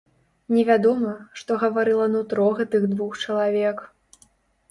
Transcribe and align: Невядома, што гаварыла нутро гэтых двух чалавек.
Невядома, 0.55 1.11
што 1.41 1.57
гаварыла 1.63 2.07
нутро 2.15 2.47
гэтых 2.59 2.87
двух 2.93 3.11
чалавек. 3.27 3.77